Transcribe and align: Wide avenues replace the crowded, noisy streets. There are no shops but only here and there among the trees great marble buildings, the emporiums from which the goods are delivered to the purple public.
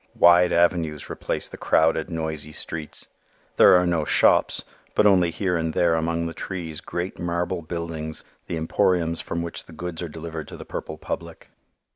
Wide 0.15 0.51
avenues 0.51 1.11
replace 1.11 1.47
the 1.47 1.57
crowded, 1.59 2.09
noisy 2.09 2.51
streets. 2.53 3.07
There 3.57 3.75
are 3.75 3.85
no 3.85 4.03
shops 4.03 4.63
but 4.95 5.05
only 5.05 5.29
here 5.29 5.55
and 5.55 5.75
there 5.75 5.93
among 5.93 6.25
the 6.25 6.33
trees 6.33 6.81
great 6.81 7.19
marble 7.19 7.61
buildings, 7.61 8.23
the 8.47 8.57
emporiums 8.57 9.21
from 9.21 9.43
which 9.43 9.65
the 9.65 9.73
goods 9.73 10.01
are 10.01 10.09
delivered 10.09 10.47
to 10.47 10.57
the 10.57 10.65
purple 10.65 10.97
public. 10.97 11.51